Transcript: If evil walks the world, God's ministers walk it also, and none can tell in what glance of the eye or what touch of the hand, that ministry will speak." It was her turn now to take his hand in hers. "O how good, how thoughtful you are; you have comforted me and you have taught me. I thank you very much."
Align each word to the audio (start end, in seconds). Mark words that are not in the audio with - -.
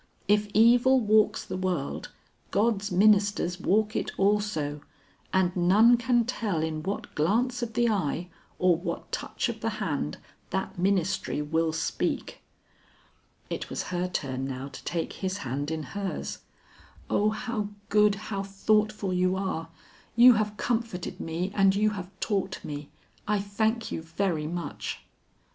If 0.27 0.47
evil 0.55 0.99
walks 0.99 1.45
the 1.45 1.55
world, 1.57 2.09
God's 2.49 2.91
ministers 2.91 3.59
walk 3.59 3.95
it 3.95 4.09
also, 4.17 4.81
and 5.31 5.55
none 5.55 5.95
can 5.95 6.25
tell 6.25 6.63
in 6.63 6.81
what 6.81 7.13
glance 7.13 7.61
of 7.61 7.73
the 7.73 7.87
eye 7.87 8.27
or 8.57 8.75
what 8.75 9.11
touch 9.11 9.47
of 9.47 9.59
the 9.59 9.69
hand, 9.77 10.17
that 10.49 10.79
ministry 10.79 11.39
will 11.39 11.71
speak." 11.71 12.41
It 13.47 13.69
was 13.69 13.83
her 13.93 14.07
turn 14.07 14.43
now 14.45 14.69
to 14.69 14.83
take 14.83 15.13
his 15.13 15.37
hand 15.45 15.69
in 15.69 15.83
hers. 15.83 16.39
"O 17.07 17.29
how 17.29 17.67
good, 17.89 18.15
how 18.15 18.41
thoughtful 18.41 19.13
you 19.13 19.35
are; 19.35 19.69
you 20.15 20.33
have 20.33 20.57
comforted 20.57 21.19
me 21.19 21.51
and 21.53 21.75
you 21.75 21.91
have 21.91 22.09
taught 22.19 22.57
me. 22.65 22.89
I 23.27 23.39
thank 23.39 23.91
you 23.91 24.01
very 24.01 24.47
much." 24.47 25.05